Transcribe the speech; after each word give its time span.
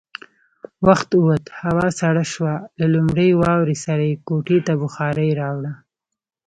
وخت 0.87 1.09
ووت، 1.15 1.45
هوا 1.61 1.87
سړه 1.99 2.23
شوه، 2.33 2.53
له 2.79 2.85
لومړۍ 2.93 3.29
واورې 3.41 3.77
سره 3.85 4.03
يې 4.09 4.21
کوټې 4.27 4.59
ته 4.67 4.73
بخارۍ 4.81 5.29
راوړه. 5.41 5.73